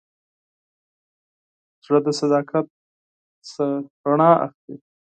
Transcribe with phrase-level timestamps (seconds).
[1.85, 2.65] زړه د صداقت
[3.57, 3.67] نه
[4.05, 4.75] رڼا اخلي.